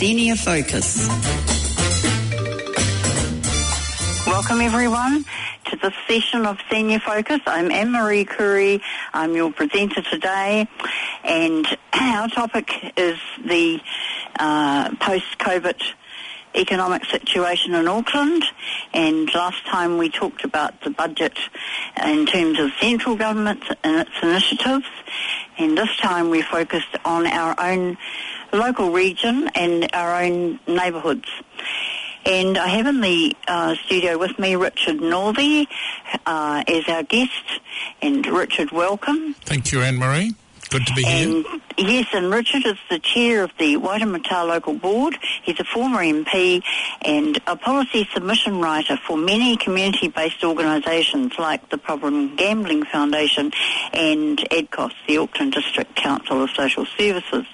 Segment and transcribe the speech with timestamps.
[0.00, 1.08] Senior Focus.
[4.26, 5.26] Welcome everyone
[5.66, 7.40] to this session of Senior Focus.
[7.44, 8.80] I'm Anne-Marie Curry.
[9.12, 10.66] I'm your presenter today
[11.22, 13.78] and our topic is the
[14.38, 15.82] uh, post-COVID
[16.54, 18.42] economic situation in Auckland
[18.94, 21.38] and last time we talked about the budget
[22.02, 24.86] in terms of central government and its initiatives
[25.58, 27.98] and this time we focused on our own
[28.52, 31.28] local region and our own neighbourhoods.
[32.26, 35.66] And I have in the uh, studio with me Richard Northey
[36.26, 37.32] uh, as our guest.
[38.02, 39.34] And Richard, welcome.
[39.44, 40.34] Thank you, Anne Marie.
[40.70, 41.60] Good to be and, here.
[41.78, 45.16] Yes, and Richard is the chair of the Waitemata Local Board.
[45.42, 46.62] He's a former MP
[47.02, 53.50] and a policy submission writer for many community-based organisations like the Problem Gambling Foundation
[53.92, 57.46] and ADCOSS, the Auckland District Council of Social Services.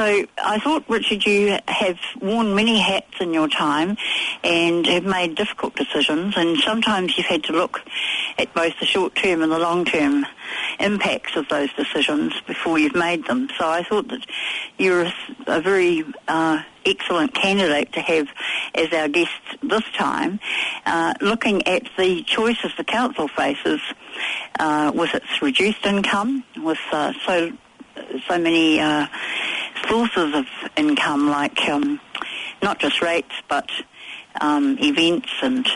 [0.00, 3.98] So I thought, Richard, you have worn many hats in your time
[4.42, 7.82] and have made difficult decisions, and sometimes you've had to look
[8.38, 10.24] at both the short-term and the long-term
[10.78, 13.50] impacts of those decisions before you've made them.
[13.58, 14.24] So I thought that
[14.78, 15.12] you're a,
[15.46, 18.26] a very uh, excellent candidate to have
[18.74, 20.40] as our guest this time,
[20.86, 23.82] uh, looking at the choices the council faces
[24.58, 27.52] uh, with its reduced income, with uh, so
[28.26, 29.06] so many uh,
[29.90, 30.46] sources of
[30.76, 32.00] income, like um,
[32.62, 33.68] not just rates, but
[34.40, 35.66] um, events and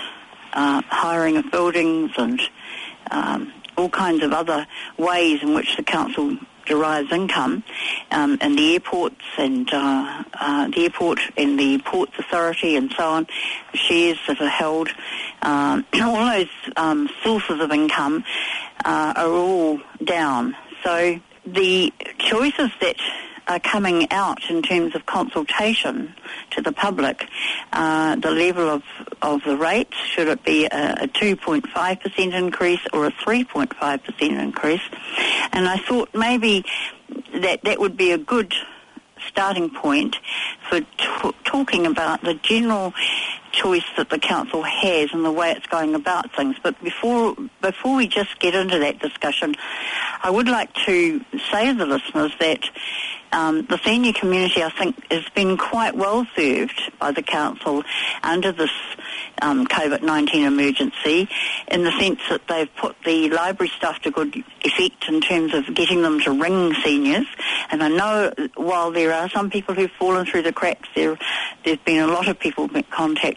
[0.53, 2.41] uh, hiring of buildings and
[3.11, 7.63] um, all kinds of other ways in which the council derives income,
[8.11, 13.05] um, and the airports and uh, uh, the airport and the ports authority and so
[13.05, 13.27] on,
[13.75, 14.89] shares that are held,
[15.43, 18.25] um, all those um, sources of income
[18.85, 20.57] uh, are all down.
[20.83, 22.97] So the choices that
[23.47, 26.15] are coming out in terms of consultation
[26.51, 27.29] to the public,
[27.73, 28.83] uh, the level of,
[29.23, 34.83] of the rates, should it be a, a 2.5% increase or a 3.5% increase.
[35.53, 36.65] And I thought maybe
[37.35, 38.55] that that would be a good
[39.29, 40.17] starting point
[40.69, 42.93] for t- talking about the general
[43.55, 46.57] choice that the council has and the way it's going about things.
[46.63, 49.55] But before before we just get into that discussion,
[50.23, 51.21] I would like to
[51.51, 52.65] say to the listeners that
[53.35, 57.83] um, the senior community, I think, has been quite well served by the council
[58.23, 58.71] under this
[59.43, 61.29] um, COVID-19 emergency
[61.69, 65.75] in the sense that they've put the library staff to good effect in terms of
[65.75, 67.27] getting them to ring seniors.
[67.71, 71.19] And I know while there are some people who've fallen through the cracks, there,
[71.65, 72.85] there's been a lot of people been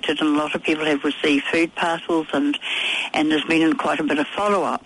[0.09, 2.57] and a lot of people have received food parcels and,
[3.13, 4.85] and there's been quite a bit of follow-up.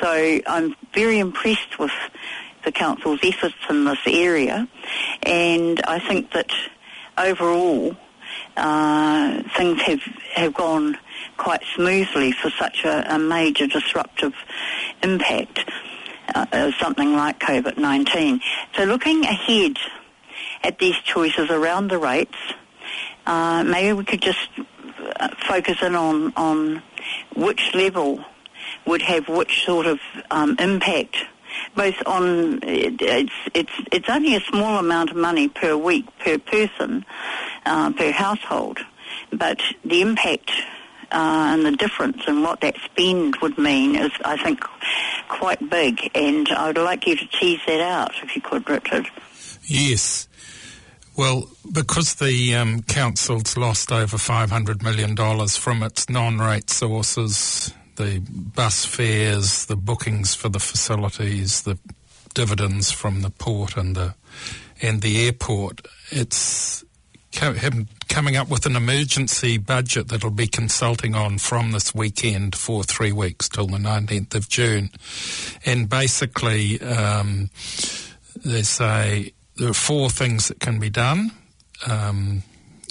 [0.00, 1.92] So I'm very impressed with
[2.64, 4.68] the council's efforts in this area,
[5.22, 6.50] and I think that
[7.16, 7.96] overall
[8.56, 10.00] uh, things have
[10.34, 10.98] have gone
[11.36, 14.34] quite smoothly for such a, a major disruptive
[15.02, 15.60] impact
[16.34, 18.40] uh, of something like COVID-19.
[18.76, 19.76] So looking ahead
[20.62, 22.36] at these choices around the rates,
[23.30, 24.48] uh, maybe we could just
[25.20, 26.82] uh, focus in on on
[27.36, 28.24] which level
[28.86, 31.16] would have which sort of um, impact
[31.76, 37.04] both on it's it's it's only a small amount of money per week per person
[37.66, 38.78] uh, per household,
[39.32, 40.50] but the impact
[41.12, 44.60] uh, and the difference in what that spend would mean is, I think,
[45.28, 46.10] quite big.
[46.14, 49.08] And I would like you to tease that out, if you could, Richard.
[49.64, 50.28] Yes.
[51.20, 55.14] Well, because the um, council's lost over $500 million
[55.48, 61.78] from its non rate sources, the bus fares, the bookings for the facilities, the
[62.32, 64.14] dividends from the port and the
[64.80, 65.86] and the airport.
[66.10, 66.86] It's
[67.32, 73.12] coming up with an emergency budget that'll be consulting on from this weekend for three
[73.12, 74.88] weeks till the 19th of June.
[75.66, 77.50] And basically, um,
[78.42, 81.32] they say there are four things that can be done.
[81.86, 82.42] Um,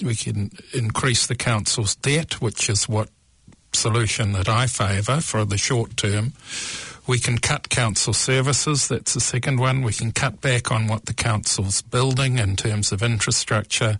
[0.04, 3.08] we can increase the council's debt, which is what
[3.72, 6.32] solution that I favour for the short term.
[7.08, 9.82] We can cut council services, that's the second one.
[9.82, 13.98] We can cut back on what the council's building in terms of infrastructure,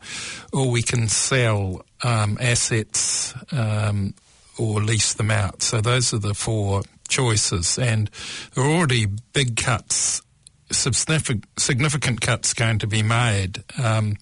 [0.52, 4.14] or we can sell um, assets um,
[4.58, 5.62] or lease them out.
[5.62, 8.08] So those are the four choices, and
[8.55, 10.23] there are already big cuts
[10.70, 13.62] significant, cuts going to be made.
[13.82, 14.17] Um,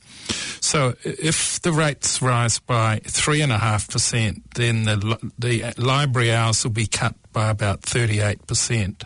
[0.61, 6.33] so if the rates rise by three and a half percent, then the the library
[6.33, 9.05] hours will be cut by about thirty eight percent.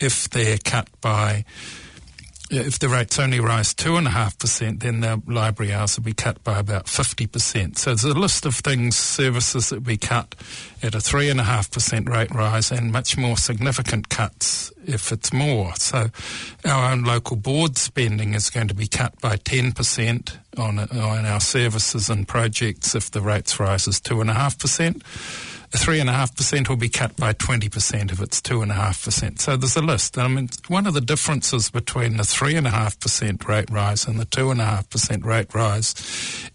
[0.00, 1.44] If they're cut by
[2.50, 6.86] if the rates only rise 2.5%, then the library hours will be cut by about
[6.86, 7.78] 50%.
[7.78, 10.34] So there's a list of things, services that we cut
[10.82, 15.74] at a 3.5% rate rise and much more significant cuts if it's more.
[15.76, 16.08] So
[16.64, 21.40] our own local board spending is going to be cut by 10% on, on our
[21.40, 25.57] services and projects if the rates rises 2.5%.
[25.76, 29.38] 3.5% will be cut by 20% if it's 2.5%.
[29.38, 30.16] So there's a list.
[30.18, 35.54] I mean, one of the differences between the 3.5% rate rise and the 2.5% rate
[35.54, 35.94] rise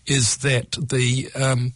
[0.05, 1.73] is that the um,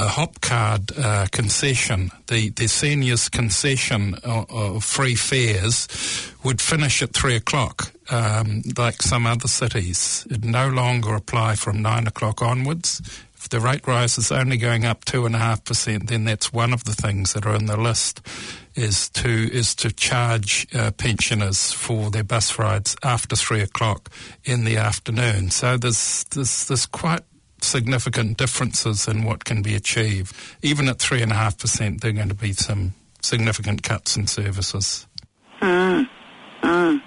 [0.00, 7.02] a hop card uh, concession, the, the seniors concession of, of, free fares would finish
[7.02, 10.26] at three o'clock, um, like some other cities.
[10.30, 13.02] It no longer apply from nine o'clock onwards
[13.48, 16.72] the rate rise is only going up two and a half percent, then that's one
[16.72, 18.20] of the things that are on the list
[18.74, 24.10] is to is to charge uh, pensioners for their bus rides after three o'clock
[24.44, 25.50] in the afternoon.
[25.50, 27.22] So there's there's there's quite
[27.62, 30.34] significant differences in what can be achieved.
[30.62, 34.16] Even at three and a half percent, there are going to be some significant cuts
[34.16, 35.06] in services.
[35.60, 36.08] Mm.
[36.62, 37.02] Mm.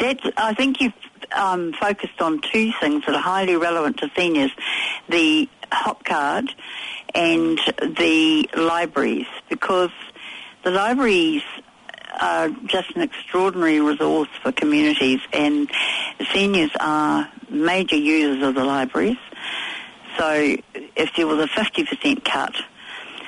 [0.00, 0.94] That's, I think you've
[1.32, 4.50] um, focused on two things that are highly relevant to seniors
[5.08, 6.50] the hop card
[7.14, 9.90] and the libraries, because
[10.64, 11.42] the libraries
[12.20, 15.70] are just an extraordinary resource for communities, and
[16.32, 19.18] seniors are major users of the libraries.
[20.16, 20.56] So
[20.96, 22.54] if there was a 50% cut,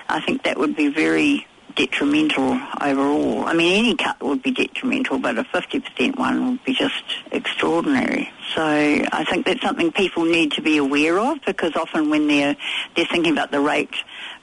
[0.08, 3.44] I think that would be very detrimental overall.
[3.44, 8.30] I mean, any cut would be detrimental, but a 50% one would be just extraordinary.
[8.54, 12.56] So I think that's something people need to be aware of because often when they're,
[12.94, 13.94] they're thinking about the rate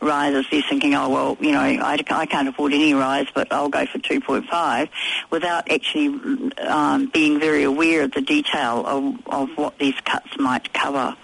[0.01, 3.69] rises, they're thinking, oh, well, you know, I, I can't afford any rise, but I'll
[3.69, 4.89] go for 2.5
[5.29, 10.73] without actually um, being very aware of the detail of, of what these cuts might
[10.73, 11.15] cover.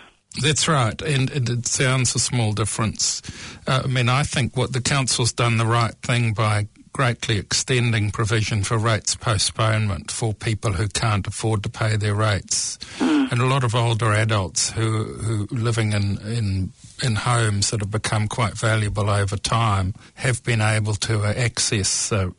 [0.41, 3.21] That's right, and, and, it sounds a small difference.
[3.65, 8.09] Uh, I mean, I think what the council's done the right thing by greatly extending
[8.09, 13.31] provision for rates postponement for people who can't afford to pay their rates, mm.
[13.31, 16.71] and a lot of older adults who who living in in
[17.03, 22.29] in homes that have become quite valuable over time have been able to access uh,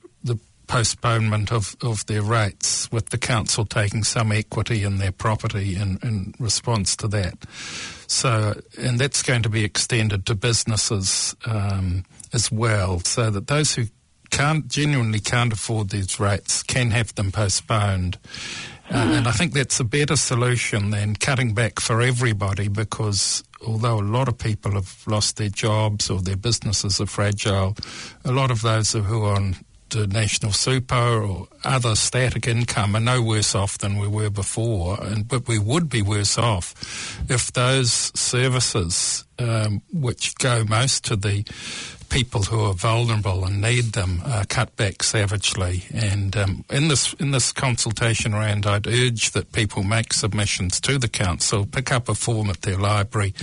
[0.66, 5.98] postponement of, of their rates, with the council taking some equity in their property in,
[6.02, 7.44] in response to that.
[8.06, 13.74] So, and that's going to be extended to businesses um, as well, so that those
[13.74, 13.84] who
[14.30, 18.18] can't genuinely can't afford these rates can have them postponed.
[18.90, 23.98] Uh, and I think that's a better solution than cutting back for everybody because although
[23.98, 27.76] a lot of people have lost their jobs or their businesses are fragile,
[28.24, 29.56] a lot of those who are on
[29.90, 35.02] to national super or other static income are no worse off than we were before,
[35.02, 36.74] and but we would be worse off
[37.28, 41.44] if those services, um, which go most to the
[42.08, 45.84] people who are vulnerable and need them are cut back savagely.
[45.92, 50.98] And um, in this in this consultation round, I'd urge that people make submissions to
[50.98, 53.34] the council, pick up a form at their library,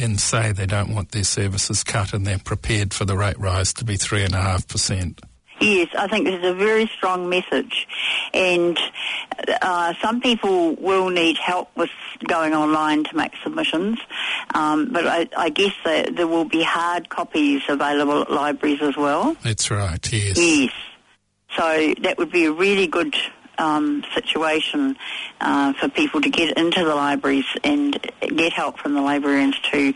[0.00, 3.72] and say they don't want their services cut, and they're prepared for the rate rise
[3.74, 5.20] to be three and a half percent.
[5.60, 7.86] Yes, I think this is a very strong message,
[8.34, 8.78] and
[9.62, 11.90] uh, some people will need help with
[12.26, 13.98] going online to make submissions,
[14.54, 19.34] um, but I, I guess there will be hard copies available at libraries as well.
[19.42, 20.12] That's right.
[20.12, 20.36] Yes.
[20.36, 20.72] Yes.
[21.56, 23.16] So that would be a really good
[23.58, 24.96] um, situation
[25.40, 29.94] uh, for people to get into the libraries and get help from the librarians to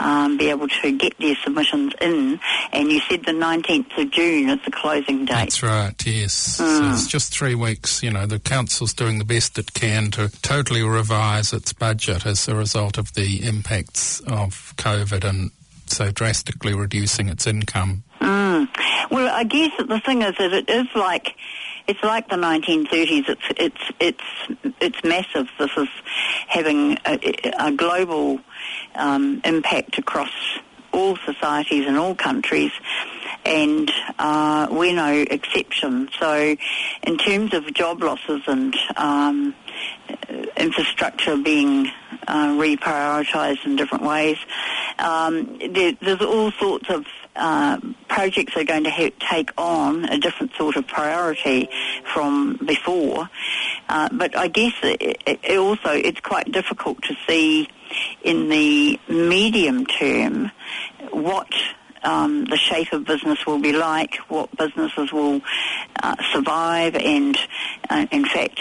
[0.00, 2.40] um, be able to get their submissions in.
[2.72, 5.34] And you said the 19th of June is the closing date.
[5.34, 6.60] That's right, yes.
[6.60, 6.78] Mm.
[6.78, 8.02] So it's just three weeks.
[8.02, 12.46] You know, the council's doing the best it can to totally revise its budget as
[12.48, 15.50] a result of the impacts of COVID and
[15.86, 18.04] so drastically reducing its income.
[18.20, 18.68] Mm.
[19.10, 21.34] Well, I guess the thing is that it is like
[21.88, 23.28] it's like the 1930s.
[23.28, 25.48] It's it's it's it's massive.
[25.58, 25.88] This is
[26.46, 27.18] having a,
[27.58, 28.40] a global
[28.94, 30.30] um, impact across
[30.92, 32.72] all societies and all countries,
[33.44, 36.10] and uh, we're no exception.
[36.18, 36.56] So,
[37.02, 39.54] in terms of job losses and um,
[40.56, 41.90] infrastructure being
[42.26, 44.36] uh, reprioritised in different ways,
[44.98, 47.06] um, there, there's all sorts of
[47.38, 47.78] uh,
[48.08, 51.68] projects are going to ha- take on a different sort of priority
[52.12, 53.30] from before.
[53.88, 57.68] Uh, but I guess it, it also it's quite difficult to see
[58.22, 60.50] in the medium term
[61.10, 61.52] what
[62.02, 65.40] um, the shape of business will be like, what businesses will
[66.02, 67.36] uh, survive, and
[67.90, 68.60] uh, in fact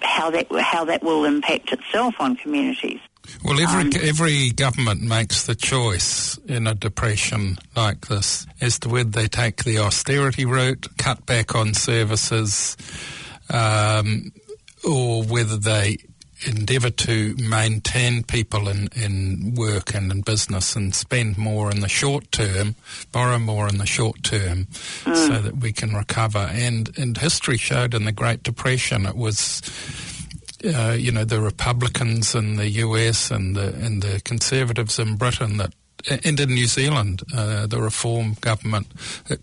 [0.00, 3.00] how that how that will impact itself on communities.
[3.44, 8.88] Well, every um, every government makes the choice in a depression like this as to
[8.88, 12.76] whether they take the austerity route, cut back on services,
[13.50, 14.32] um,
[14.84, 15.98] or whether they
[16.46, 21.88] endeavour to maintain people in, in work and in business and spend more in the
[21.88, 22.76] short term,
[23.10, 24.66] borrow more in the short term,
[25.04, 25.16] mm.
[25.16, 26.50] so that we can recover.
[26.52, 29.62] And and history showed in the Great Depression it was.
[30.64, 35.56] Uh, you know the Republicans in the US and the and the Conservatives in Britain
[35.58, 35.72] that
[36.08, 38.86] and in New Zealand, uh, the Reform government,
[39.28, 39.40] it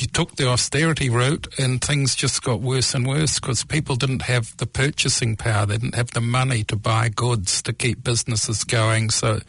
[0.00, 4.22] you took the austerity route and things just got worse and worse because people didn't
[4.22, 5.66] have the purchasing power.
[5.66, 9.10] They didn't have the money to buy goods to keep businesses going.
[9.10, 9.40] So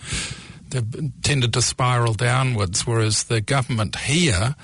[0.70, 0.82] they
[1.24, 2.86] tended to spiral downwards.
[2.86, 4.56] Whereas the government here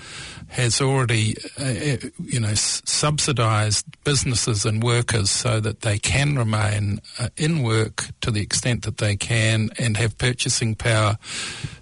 [0.50, 7.00] has already, uh, uh you know, subsidised businesses and workers so that they can remain
[7.20, 11.18] uh, in work to the extent that they can and have purchasing power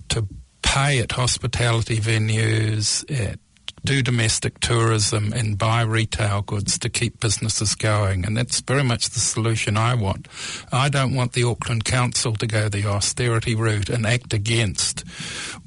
[0.10, 0.27] to
[0.62, 3.39] pay at hospitality venues, at
[3.85, 8.25] do domestic tourism and buy retail goods to keep businesses going.
[8.25, 10.27] And that's very much the solution I want.
[10.71, 15.07] I don't want the Auckland Council to go the austerity route and act against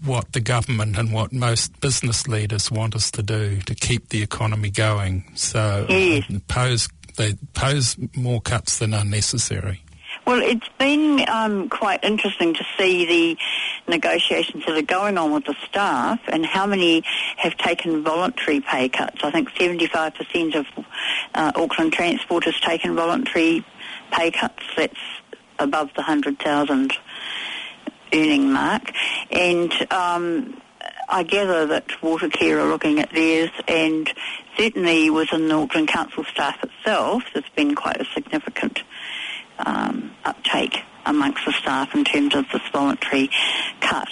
[0.05, 4.23] what the government and what most business leaders want us to do to keep the
[4.23, 5.25] economy going.
[5.35, 6.25] So yes.
[6.29, 9.83] Um, pose they pose more cuts than unnecessary.
[10.29, 15.47] Well, it's been um, quite interesting to see the negotiations that are going on with
[15.47, 17.03] the staff and how many
[17.39, 19.25] have taken voluntary pay cuts.
[19.25, 20.67] I think 75% of
[21.35, 23.65] uh, Auckland Transport has taken voluntary
[24.13, 24.63] pay cuts.
[24.77, 25.01] That's
[25.59, 26.93] above the 100,000
[28.13, 28.93] earning mark.
[29.31, 30.61] And um,
[31.09, 34.13] I gather that Watercare are looking at theirs and
[34.59, 38.83] certainly within the Auckland Council staff itself, there's been quite a significant
[39.65, 43.31] um, uptake amongst the staff in terms of this voluntary
[43.81, 44.09] cut.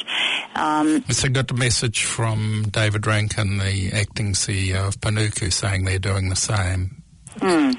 [0.54, 6.30] Um, got a message from David Rankin, the acting CEO of Panuku, saying they're doing
[6.30, 7.02] the same.
[7.38, 7.76] Mm.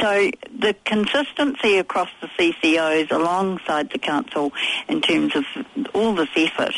[0.00, 4.52] So the consistency across the CCOs alongside the council
[4.88, 5.44] in terms of
[5.94, 6.74] all this effort,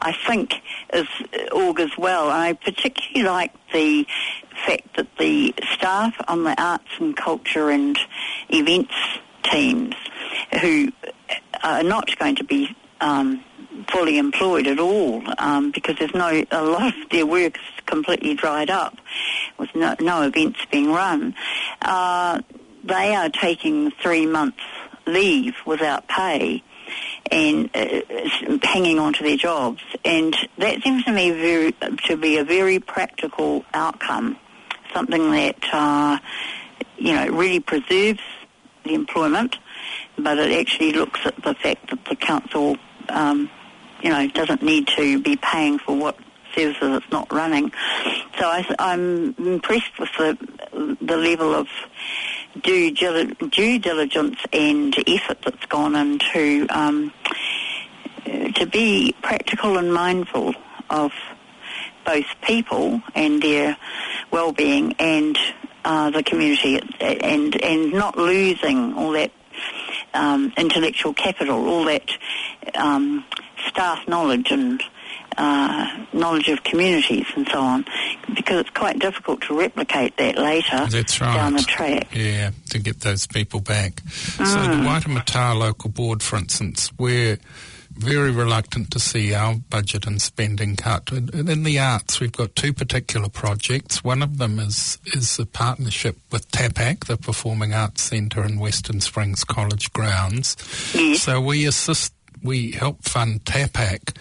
[0.00, 0.54] I think
[0.94, 1.06] is
[1.52, 2.30] augurs well.
[2.30, 4.06] I particularly like the
[4.64, 7.98] fact that the staff on the arts and culture and
[8.48, 8.94] events
[9.42, 9.94] teams
[10.60, 10.92] who
[11.62, 13.42] are not going to be um,
[13.90, 18.34] fully employed at all um, because there's no a lot of their work is completely
[18.34, 18.96] dried up
[19.58, 21.34] with no, no events being run.
[21.80, 22.40] Uh,
[22.84, 24.60] they are taking three months
[25.06, 26.62] leave without pay
[27.30, 28.00] and uh,
[28.62, 31.72] hanging on to their jobs, and that seems to me very,
[32.06, 34.36] to be a very practical outcome,
[34.92, 36.18] something that uh,
[36.98, 38.20] you know really preserves
[38.84, 39.58] the employment,
[40.18, 42.76] but it actually looks at the fact that the council,
[43.08, 43.50] um,
[44.02, 46.18] you know, doesn't need to be paying for what
[46.54, 47.72] services it's not running.
[48.38, 51.68] So I, am impressed with the the level of
[52.60, 57.12] due, due diligence and effort that's gone into um,
[58.24, 60.54] to be practical and mindful
[60.90, 61.12] of
[62.04, 63.76] both people and their
[64.30, 65.38] well-being and
[65.84, 69.32] uh, the community and and not losing all that
[70.14, 72.10] um, intellectual capital, all that
[72.74, 73.24] um,
[73.68, 74.82] staff knowledge and
[75.36, 77.84] uh, knowledge of communities and so on,
[78.34, 81.34] because it's quite difficult to replicate that later That's right.
[81.34, 82.08] down the track.
[82.14, 83.94] Yeah, to get those people back.
[84.02, 84.46] Mm.
[84.46, 87.38] So the Waitemata local board, for instance, where
[88.02, 91.10] very reluctant to see our budget and spending cut.
[91.12, 94.04] And in the arts, we've got two particular projects.
[94.04, 99.00] One of them is is a partnership with TAPAC, the Performing Arts Centre in Western
[99.00, 100.56] Springs College grounds.
[100.94, 101.22] Yes.
[101.22, 104.16] So we assist, we help fund TAPAC,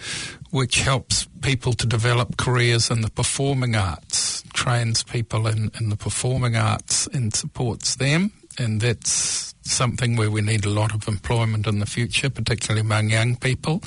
[0.52, 5.98] which helps people to develop careers in the performing arts, trains people in, in the
[5.98, 8.32] performing arts and supports them.
[8.58, 13.10] And that's something where we need a lot of employment in the future, particularly among
[13.10, 13.82] young people.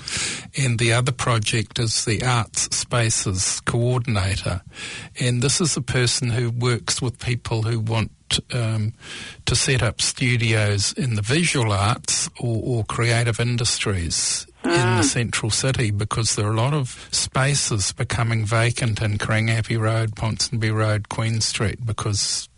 [0.57, 4.62] And the other project is the Arts Spaces Coordinator.
[5.21, 8.11] And this is a person who works with people who want
[8.52, 8.93] um,
[9.45, 15.02] to set up studios in the visual arts or, or creative industries in the ah.
[15.02, 20.75] central city because there are a lot of spaces becoming vacant in Karangahape Road, Ponsonby
[20.75, 22.49] Road, Queen Street because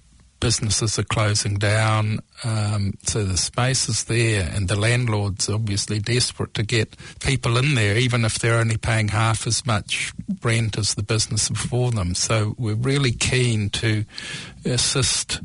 [0.40, 6.55] businesses are closing down, um, so the space is there, and the landlord's obviously desperate
[6.55, 10.12] to get people in there, even if they're only paying half as much
[10.43, 12.14] rent as the business before them.
[12.14, 14.05] So we're really keen to
[14.64, 15.40] assist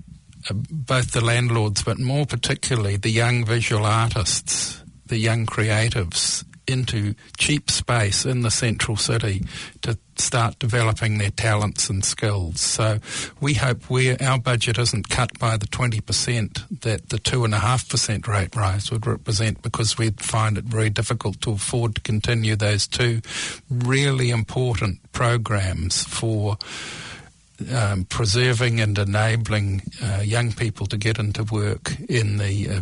[0.50, 7.16] uh, both the landlords, but more particularly the young visual artists, the young creatives, into
[7.38, 9.44] cheap space in the central city
[9.82, 12.62] to start developing their talents and skills.
[12.62, 13.00] So
[13.40, 18.92] we hope we our budget isn't cut by the 20% that the 2.5% rate rise
[18.92, 23.22] would represent because we find it very difficult to afford to continue those two
[23.70, 26.58] really important programs for
[27.74, 32.82] um, preserving and enabling uh, young people to get into work in the uh,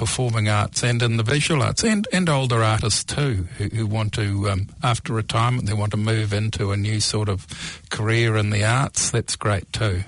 [0.00, 4.14] performing arts and in the visual arts and, and older artists too who, who want
[4.14, 7.46] to um, after retirement they want to move into a new sort of
[7.90, 9.10] career in the arts.
[9.10, 10.04] That's great too.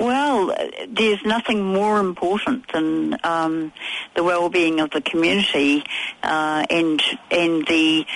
[0.00, 0.56] Well,
[0.88, 3.74] there's nothing more important than um,
[4.14, 5.84] the well-being of the community
[6.22, 8.06] uh, and and the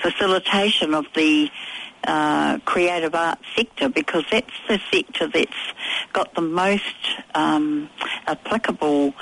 [0.00, 1.50] facilitation of the
[2.04, 5.52] uh, creative arts sector because that's the sector that's
[6.14, 6.96] got the most
[7.34, 7.90] um,
[8.26, 9.12] applicable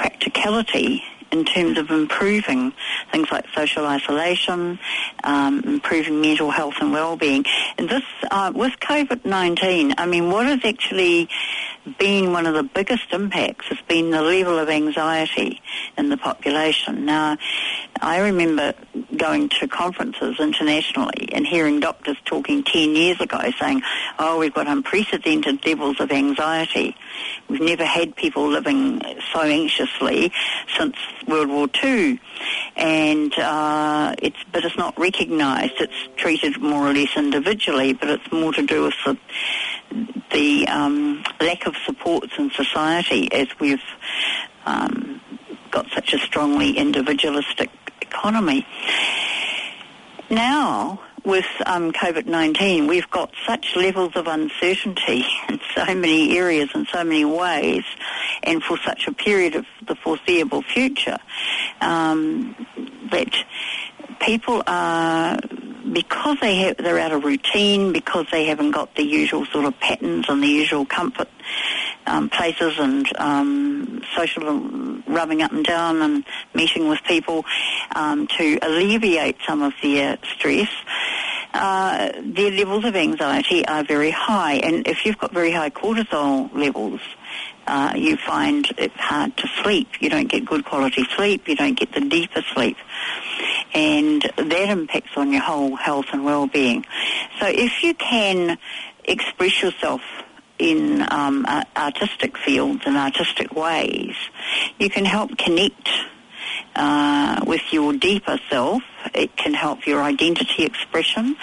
[0.00, 2.72] practicality in terms of improving
[3.12, 4.78] things like social isolation,
[5.22, 7.44] um, improving mental health and well-being.
[7.76, 11.28] And this, uh, with COVID-19, I mean, what has actually
[11.98, 15.60] been one of the biggest impacts has been the level of anxiety
[15.96, 17.04] in the population.
[17.04, 17.36] Now,
[18.00, 18.72] I remember
[19.16, 23.82] going to conferences internationally and hearing doctors talking 10 years ago saying,
[24.18, 26.96] oh, we've got unprecedented levels of anxiety.
[27.48, 29.02] We've never had people living
[29.32, 30.32] so anxiously
[30.78, 32.18] since World War II.
[32.76, 35.74] And uh, it's, but it's not recognised.
[35.78, 39.18] It's treated more or less individually, but it's more to do with the,
[40.32, 43.82] the um, lack of supports in society as we've
[44.64, 45.20] um,
[45.70, 47.70] got such a strongly individualistic
[48.10, 48.66] economy.
[50.30, 56.86] Now, with um, COVID-19, we've got such levels of uncertainty in so many areas and
[56.92, 57.84] so many ways,
[58.42, 61.18] and for such a period of the foreseeable future,
[61.80, 62.54] um,
[63.10, 63.34] that
[64.20, 65.38] people are
[65.92, 69.78] because they have, they're out of routine, because they haven't got the usual sort of
[69.80, 71.28] patterns and the usual comfort
[72.06, 74.44] um, places and um, social
[75.10, 77.44] rubbing up and down and meeting with people
[77.94, 80.68] um, to alleviate some of their stress.
[81.52, 86.52] Uh, their levels of anxiety are very high, and if you've got very high cortisol
[86.54, 87.00] levels,
[87.66, 89.88] uh, you find it hard to sleep.
[90.00, 91.48] You don't get good quality sleep.
[91.48, 92.76] You don't get the deeper sleep.
[93.74, 96.84] And that impacts on your whole health and well-being.
[97.38, 98.58] So if you can
[99.04, 100.00] express yourself
[100.60, 101.46] in um,
[101.76, 104.14] artistic fields and artistic ways,
[104.78, 105.88] you can help connect
[106.76, 108.82] uh, with your deeper self.
[109.14, 111.36] It can help your identity expression,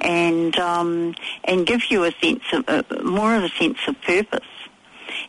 [0.00, 4.46] and um, and give you a sense of uh, more of a sense of purpose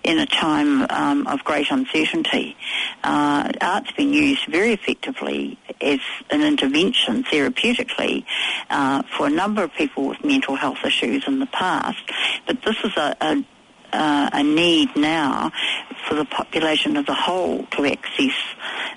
[0.03, 2.55] in a time um, of great uncertainty.
[3.03, 8.25] Uh, art's been used very effectively as an intervention therapeutically
[8.69, 11.99] uh, for a number of people with mental health issues in the past,
[12.47, 13.45] but this is a, a
[13.91, 15.51] uh, a need now
[16.07, 18.35] for the population as a whole to access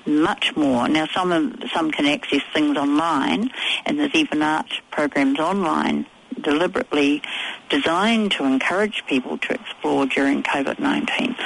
[0.06, 0.88] much more.
[0.88, 3.50] Now, some some can access things online,
[3.86, 6.06] and there's even art programs online
[6.40, 7.22] deliberately
[7.68, 11.36] designed to encourage people to explore during COVID-19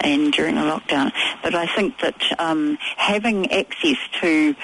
[0.00, 1.12] and during the lockdown.
[1.42, 4.54] But I think that um, having access to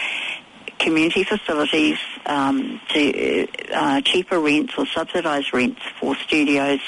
[0.79, 6.81] community facilities um, to uh, cheaper rents or subsidised rents for studios,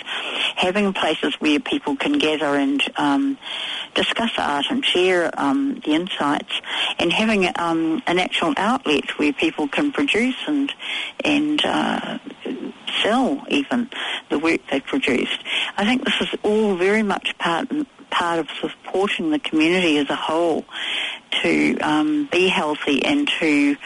[0.57, 3.39] having places where people can gather and um,
[3.95, 6.53] discuss art and share um, the insights,
[6.99, 10.73] and having um, an actual outlet where people can produce and
[11.25, 12.19] and uh,
[13.11, 13.89] sell even
[14.31, 15.43] the work they've produced.
[15.77, 17.69] I think this is all very much part
[18.11, 20.65] part of supporting the community as a whole
[21.43, 23.77] to um, be healthy and to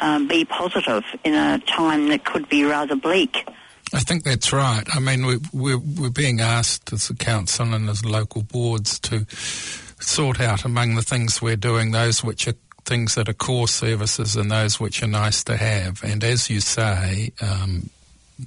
[0.00, 3.48] um, be positive in a time that could be rather bleak.
[3.94, 4.84] I think that's right.
[4.92, 9.24] I mean, we're, we're, we're being asked as a council and as local boards to
[9.30, 12.54] sort out among the things we're doing those which are
[12.84, 16.02] things that are core services and those which are nice to have.
[16.02, 17.90] And as you say, um,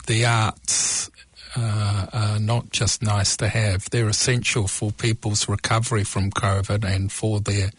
[0.08, 1.10] the arts
[1.56, 7.12] uh, are not just nice to have; they're essential for people's recovery from COVID and
[7.12, 7.72] for their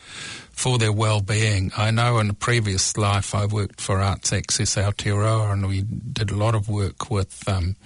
[0.51, 1.73] for their well-being.
[1.77, 6.31] I know in a previous life I worked for Arts Access Aotearoa, and we did
[6.31, 7.77] a lot of work with um,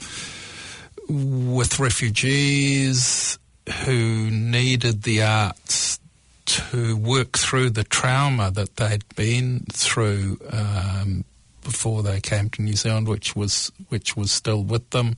[1.08, 3.38] with refugees
[3.84, 5.98] who needed the arts
[6.46, 11.24] to work through the trauma that they'd been through um,
[11.68, 15.16] before they came to New Zealand, which was which was still with them,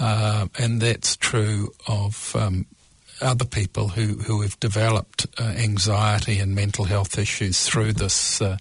[0.00, 2.64] uh, and that's true of um,
[3.20, 8.56] other people who, who have developed uh, anxiety and mental health issues through this uh,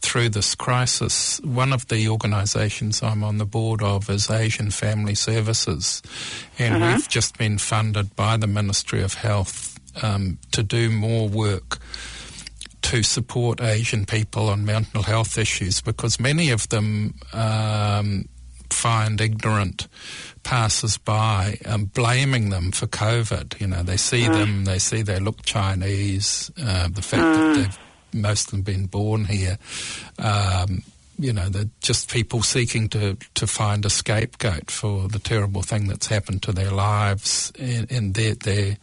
[0.00, 1.40] through this crisis.
[1.40, 6.02] One of the organisations I'm on the board of is Asian Family Services,
[6.58, 6.96] and uh-huh.
[6.96, 11.78] we've just been funded by the Ministry of Health um, to do more work
[12.88, 18.26] to support Asian people on mental health issues because many of them um,
[18.70, 19.88] find ignorant
[20.42, 23.60] passers-by um, blaming them for COVID.
[23.60, 24.32] You know, they see mm.
[24.32, 27.34] them, they see they look Chinese, uh, the fact mm.
[27.34, 27.78] that they've
[28.22, 29.58] most of them been born here.
[30.18, 30.82] Um,
[31.18, 35.88] you know, they're just people seeking to, to find a scapegoat for the terrible thing
[35.88, 38.76] that's happened to their lives, and, and they're, they're,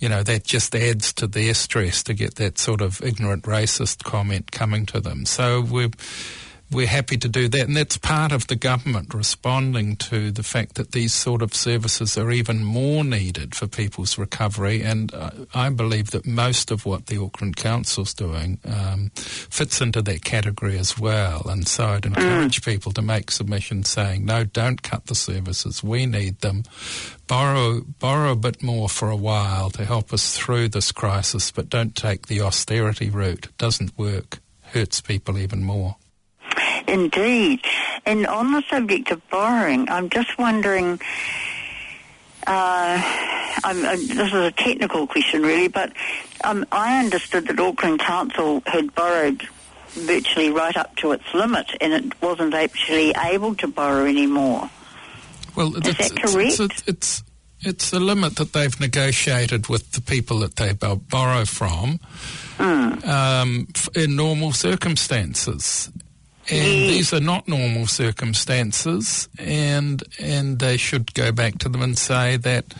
[0.00, 4.02] you know, that just adds to their stress to get that sort of ignorant racist
[4.02, 5.24] comment coming to them.
[5.24, 5.90] So we're
[6.70, 7.66] we're happy to do that.
[7.66, 12.18] And that's part of the government responding to the fact that these sort of services
[12.18, 14.82] are even more needed for people's recovery.
[14.82, 15.12] And
[15.54, 20.78] I believe that most of what the Auckland Council's doing um, fits into that category
[20.78, 21.48] as well.
[21.48, 22.16] And so I'd mm.
[22.16, 25.82] encourage people to make submissions saying, no, don't cut the services.
[25.82, 26.64] We need them.
[27.26, 31.68] Borrow, borrow a bit more for a while to help us through this crisis, but
[31.68, 33.46] don't take the austerity route.
[33.46, 34.40] It doesn't work.
[34.62, 35.96] Hurts people even more.
[36.88, 37.60] Indeed.
[38.06, 41.00] And on the subject of borrowing, I'm just wondering.
[42.46, 43.02] Uh,
[43.62, 45.92] I'm, uh, this is a technical question, really, but
[46.44, 49.46] um, I understood that Auckland Council had borrowed
[49.88, 54.70] virtually right up to its limit, and it wasn't actually able to borrow anymore.
[55.56, 56.60] Well, is that correct?
[56.60, 57.22] It's, it's,
[57.60, 61.98] it's the limit that they've negotiated with the people that they borrow from
[62.56, 63.06] mm.
[63.06, 65.90] um, in normal circumstances
[66.50, 66.88] and mm.
[66.88, 72.36] these are not normal circumstances, and and they should go back to them and say
[72.38, 72.74] that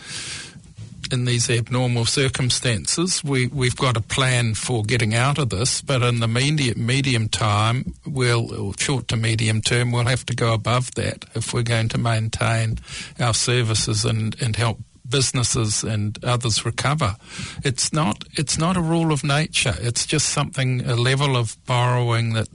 [1.11, 6.01] in these abnormal circumstances, we, we've got a plan for getting out of this, but
[6.01, 10.93] in the medium, medium time, we'll, short to medium term, we'll have to go above
[10.95, 12.77] that if we're going to maintain
[13.19, 17.15] our services and, and help businesses and others recover.
[17.63, 19.75] It's not, it's not a rule of nature.
[19.79, 22.47] It's just something, a level of borrowing that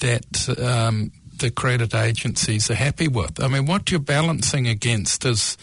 [0.00, 3.42] that um, the credit agencies are happy with.
[3.42, 5.56] I mean, what you're balancing against is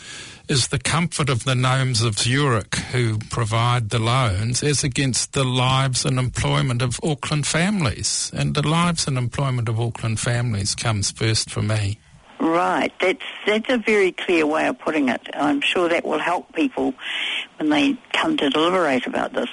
[0.47, 5.43] is the comfort of the gnomes of Zurich who provide the loans as against the
[5.43, 8.31] lives and employment of Auckland families.
[8.33, 11.99] And the lives and employment of Auckland families comes first for me.
[12.39, 15.21] Right, that's that's a very clear way of putting it.
[15.33, 16.93] I'm sure that will help people
[17.57, 19.49] when they come to deliberate about this.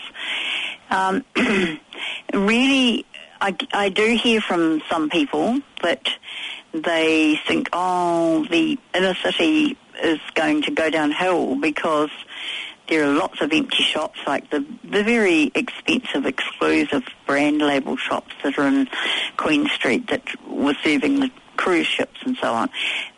[0.91, 1.25] Um,
[2.35, 3.07] really,
[3.45, 6.09] I, I do hear from some people that
[6.73, 12.09] they think, oh, the inner city is going to go downhill because
[12.89, 18.33] there are lots of empty shops, like the the very expensive, exclusive brand label shops
[18.43, 18.89] that are in
[19.37, 22.71] Queen Street that were serving the cruise ships and so on.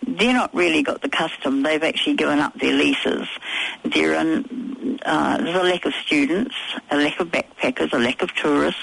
[0.07, 1.63] They're not really got the custom.
[1.63, 3.27] They've actually given up their leases.
[3.85, 6.55] They're in, uh, there's a lack of students,
[6.91, 8.81] a lack of backpackers, a lack of tourists.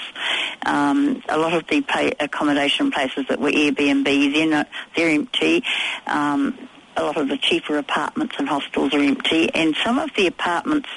[0.66, 5.62] Um, a lot of the pay accommodation places that were Airbnb, they're, not, they're empty.
[6.06, 10.28] Um, a lot of the cheaper apartments and hostels are empty, and some of the
[10.28, 10.88] apartments,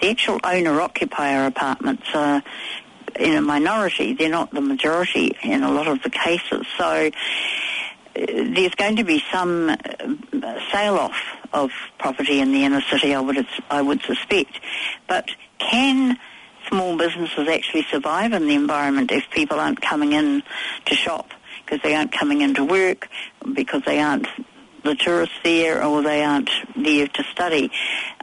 [0.00, 2.42] the actual owner-occupier apartments are
[3.18, 4.12] in a minority.
[4.14, 6.66] They're not the majority in a lot of the cases.
[6.76, 7.10] So
[8.26, 9.76] there's going to be some uh,
[10.72, 11.16] sale off
[11.52, 14.60] of property in the inner city, I would, I would suspect.
[15.08, 16.18] But can
[16.68, 20.42] small businesses actually survive in the environment if people aren't coming in
[20.86, 21.30] to shop
[21.64, 23.08] because they aren't coming into work,
[23.54, 24.26] because they aren't
[24.84, 27.70] the tourists there or they aren't there to study?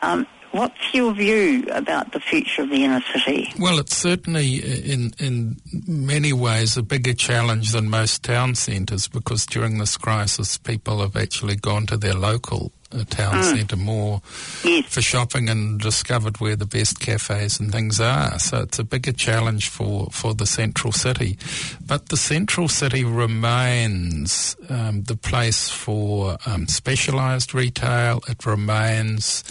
[0.02, 3.52] Um, What's your view about the future of the inner city?
[3.60, 5.58] Well, it's certainly in in
[5.88, 11.16] many ways a bigger challenge than most town centres because during this crisis, people have
[11.16, 13.44] actually gone to their local uh, town mm.
[13.44, 14.22] centre more
[14.64, 14.86] yes.
[14.88, 18.40] for shopping and discovered where the best cafes and things are.
[18.40, 21.38] So it's a bigger challenge for, for the central city.
[21.86, 28.22] But the central city remains um, the place for um, specialised retail.
[28.30, 29.44] It remains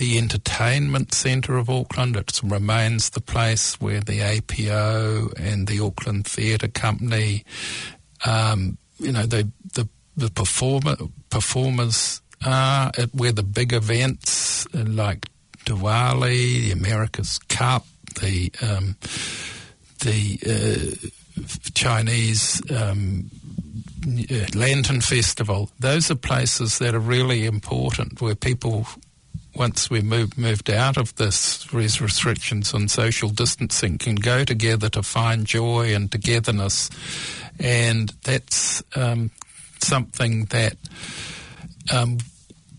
[0.00, 2.16] the entertainment centre of Auckland.
[2.16, 7.44] It remains the place where the APO and the Auckland Theatre Company,
[8.24, 9.86] um, you know, the the,
[10.16, 10.96] the performer,
[11.28, 15.28] performers are at where the big events like
[15.66, 17.84] Diwali, the America's Cup,
[18.22, 18.96] the um,
[19.98, 21.42] the uh,
[21.74, 23.30] Chinese um,
[24.54, 25.70] Lantern Festival.
[25.78, 28.86] Those are places that are really important where people
[29.54, 34.88] once we move, moved out of this, these restrictions on social distancing, can go together
[34.90, 36.90] to find joy and togetherness.
[37.58, 39.30] And that's um,
[39.80, 40.76] something that
[41.92, 42.18] um,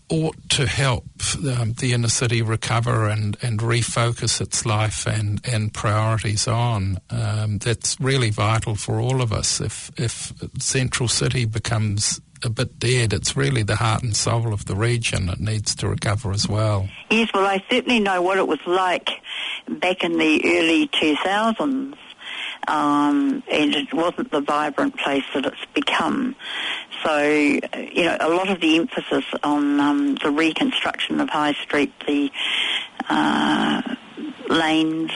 [0.08, 1.04] ought to help
[1.58, 6.98] um, the inner city recover and, and refocus its life and, and priorities on.
[7.10, 9.60] Um, that's really vital for all of us.
[9.60, 14.66] If, if Central City becomes a bit dead, it's really the heart and soul of
[14.66, 15.28] the region.
[15.28, 16.88] It needs to recover as well.
[17.10, 19.10] Yes, well, I certainly know what it was like
[19.68, 21.96] back in the early 2000s.
[22.68, 26.36] Um, and it wasn't the vibrant place that it's become.
[27.02, 31.92] So, you know, a lot of the emphasis on um, the reconstruction of High Street,
[32.06, 32.30] the
[33.08, 33.82] uh,
[34.48, 35.10] lanes,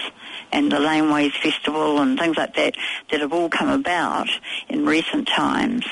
[0.53, 2.75] and the Laneways Festival and things like that
[3.11, 4.29] that have all come about
[4.69, 5.85] in recent times,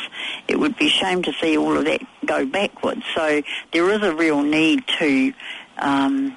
[0.48, 3.02] it would be a shame to see all of that go backwards.
[3.14, 5.32] So there is a real need to,
[5.78, 6.36] um,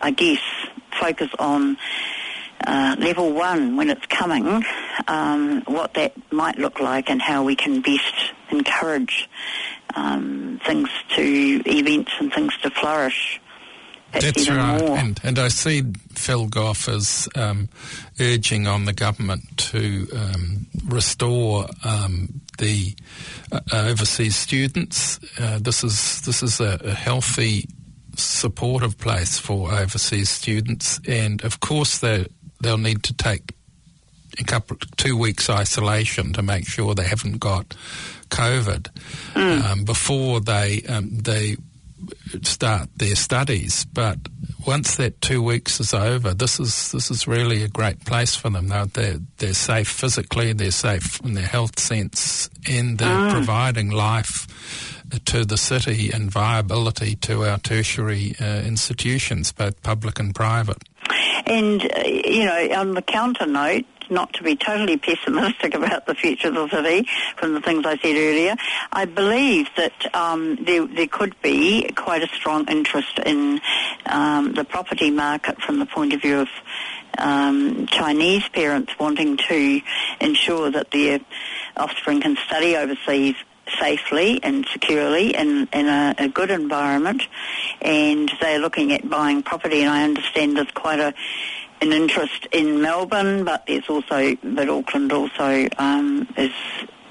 [0.00, 0.40] I guess,
[0.98, 1.76] focus on
[2.66, 4.64] uh, level one when it's coming,
[5.08, 8.14] um, what that might look like and how we can best
[8.50, 9.28] encourage
[9.94, 13.40] um, things to, events and things to flourish.
[14.20, 15.82] That's right, and, and I see
[16.14, 17.68] Phil Goff as um,
[18.20, 22.94] urging on the government to um, restore um, the
[23.52, 25.18] uh, overseas students.
[25.38, 27.68] Uh, this is this is a, a healthy
[28.16, 32.26] supportive place for overseas students, and of course they
[32.60, 33.54] they'll need to take
[34.38, 37.74] a couple two weeks isolation to make sure they haven't got
[38.28, 38.88] COVID
[39.34, 39.62] mm.
[39.62, 41.56] um, before they um, they
[42.44, 43.84] start their studies.
[43.84, 44.18] But
[44.66, 48.50] once that two weeks is over, this is this is really a great place for
[48.50, 48.68] them.
[48.68, 53.30] They're they're, they're safe physically, they're safe in their health sense, and they're mm.
[53.30, 54.46] providing life
[55.24, 60.82] to the city and viability to our tertiary uh, institutions, both public and private.
[61.46, 66.14] And, uh, you know, on the counter note, not to be totally pessimistic about the
[66.14, 68.56] future of the city from the things I said earlier.
[68.92, 73.60] I believe that um, there, there could be quite a strong interest in
[74.06, 76.48] um, the property market from the point of view of
[77.18, 79.80] um, Chinese parents wanting to
[80.20, 81.20] ensure that their
[81.76, 83.34] offspring can study overseas
[83.80, 87.22] safely and securely in, in a, a, good environment
[87.80, 91.12] and they're looking at buying property and I understand there's quite a
[91.80, 96.52] an interest in Melbourne, but there's also, but Auckland also um, is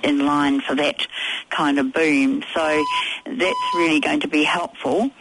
[0.03, 1.07] in line for that
[1.49, 2.43] kind of boom.
[2.53, 2.83] So
[3.25, 5.11] that's really going to be helpful,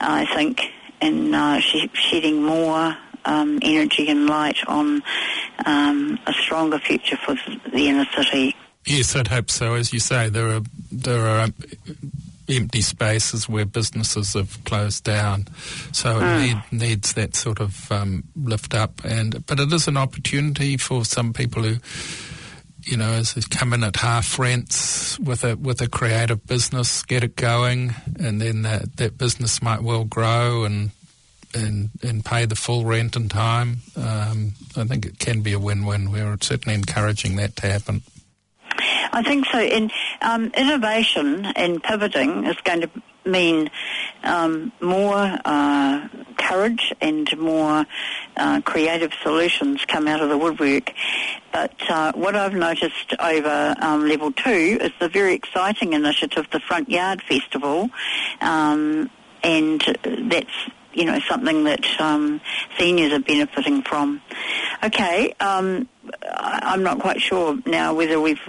[0.00, 0.60] I think,
[1.00, 5.02] in uh, shedding more um, energy and light on
[5.64, 7.36] um, a stronger future for
[7.70, 8.54] the inner city.
[8.86, 9.74] Yes, I'd hope so.
[9.74, 10.60] As you say, there are
[10.92, 11.48] there are
[12.48, 15.46] empty spaces where businesses have closed down.
[15.92, 16.40] So it mm.
[16.40, 19.04] need, needs that sort of um, lift up.
[19.04, 21.76] And but it is an opportunity for some people who,
[22.82, 27.24] you know, is, come in at half rents with a with a creative business, get
[27.24, 30.90] it going, and then that that business might well grow and.
[31.56, 33.78] And, and pay the full rent in time.
[33.96, 36.10] Um, I think it can be a win-win.
[36.10, 38.02] We're certainly encouraging that to happen.
[39.14, 39.60] I think so.
[39.60, 42.90] In um, innovation and pivoting is going to
[43.24, 43.70] mean
[44.24, 47.86] um, more uh, courage and more
[48.36, 50.90] uh, creative solutions come out of the woodwork.
[51.52, 56.58] But uh, what I've noticed over um, level two is the very exciting initiative, the
[56.58, 57.90] Front Yard Festival,
[58.40, 59.08] um,
[59.44, 60.54] and that's
[60.92, 62.40] you know something that um,
[62.78, 64.20] seniors are benefiting from.
[64.82, 65.88] Okay, um,
[66.28, 68.40] I'm not quite sure now whether we've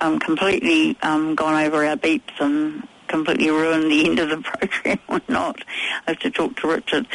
[0.00, 4.98] um, completely um, gone over our beeps and completely ruined the end of the program
[5.08, 5.56] or not.
[6.06, 7.06] I have to talk to Richard.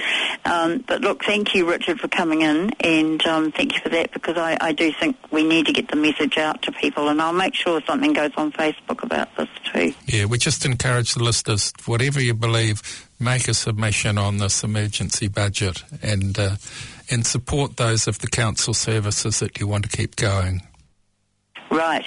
[0.45, 4.11] Um, but look, thank you, Richard, for coming in, and um, thank you for that
[4.11, 7.21] because I, I, do think we need to get the message out to people, and
[7.21, 9.93] I'll make sure something goes on Facebook about this too.
[10.05, 15.27] Yeah, we just encourage the listeners, whatever you believe, make a submission on this emergency
[15.27, 16.55] budget and uh,
[17.09, 20.61] and support those of the council services that you want to keep going.
[21.69, 22.05] Right.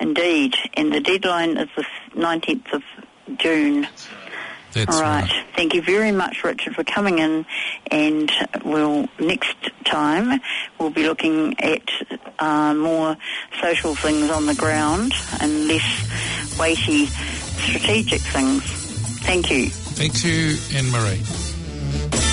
[0.00, 1.84] Indeed, and the deadline is the
[2.14, 2.82] 19th of
[3.38, 3.86] June.
[4.72, 5.22] That's All right.
[5.22, 5.46] right.
[5.56, 7.44] Thank you very much, Richard, for coming in.
[7.90, 8.30] And
[8.64, 10.40] we'll next time
[10.78, 11.82] we'll be looking at
[12.38, 13.16] uh, more
[13.60, 18.62] social things on the ground and less weighty strategic things.
[19.22, 19.70] Thank you.
[19.70, 21.49] Thank you, Anne Marie.